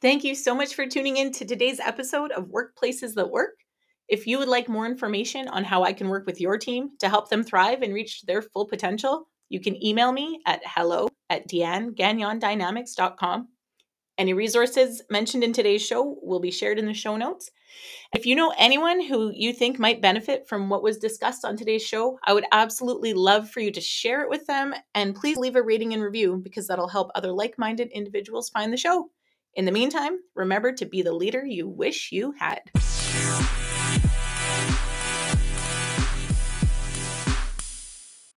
Thank 0.00 0.24
you 0.24 0.34
so 0.34 0.54
much 0.54 0.74
for 0.74 0.86
tuning 0.86 1.16
in 1.16 1.32
to 1.32 1.44
today's 1.44 1.80
episode 1.80 2.30
of 2.32 2.46
Workplaces 2.46 3.14
That 3.14 3.30
Work. 3.30 3.56
If 4.08 4.26
you 4.26 4.38
would 4.38 4.48
like 4.48 4.68
more 4.68 4.86
information 4.86 5.48
on 5.48 5.64
how 5.64 5.82
I 5.82 5.92
can 5.92 6.08
work 6.08 6.24
with 6.24 6.40
your 6.40 6.56
team 6.56 6.90
to 7.00 7.08
help 7.08 7.28
them 7.28 7.42
thrive 7.42 7.82
and 7.82 7.92
reach 7.92 8.22
their 8.22 8.40
full 8.40 8.66
potential, 8.66 9.28
you 9.50 9.60
can 9.60 9.84
email 9.84 10.12
me 10.12 10.40
at 10.46 10.62
hello 10.64 11.08
at 11.28 11.48
deannegagnondynamics.com. 11.48 13.48
Any 14.18 14.34
resources 14.34 15.00
mentioned 15.08 15.44
in 15.44 15.52
today's 15.52 15.86
show 15.86 16.18
will 16.22 16.40
be 16.40 16.50
shared 16.50 16.80
in 16.80 16.86
the 16.86 16.92
show 16.92 17.16
notes. 17.16 17.52
If 18.12 18.26
you 18.26 18.34
know 18.34 18.52
anyone 18.58 19.00
who 19.00 19.30
you 19.32 19.52
think 19.52 19.78
might 19.78 20.02
benefit 20.02 20.48
from 20.48 20.68
what 20.68 20.82
was 20.82 20.98
discussed 20.98 21.44
on 21.44 21.56
today's 21.56 21.86
show, 21.86 22.18
I 22.24 22.32
would 22.32 22.46
absolutely 22.50 23.14
love 23.14 23.48
for 23.48 23.60
you 23.60 23.70
to 23.70 23.80
share 23.80 24.22
it 24.22 24.28
with 24.28 24.44
them 24.46 24.74
and 24.92 25.14
please 25.14 25.36
leave 25.36 25.54
a 25.54 25.62
rating 25.62 25.94
and 25.94 26.02
review 26.02 26.40
because 26.42 26.66
that'll 26.66 26.88
help 26.88 27.10
other 27.14 27.30
like 27.30 27.58
minded 27.58 27.90
individuals 27.92 28.48
find 28.48 28.72
the 28.72 28.76
show. 28.76 29.08
In 29.54 29.64
the 29.64 29.72
meantime, 29.72 30.18
remember 30.34 30.72
to 30.72 30.84
be 30.84 31.02
the 31.02 31.12
leader 31.12 31.46
you 31.46 31.68
wish 31.68 32.10
you 32.10 32.34
had. 32.40 32.62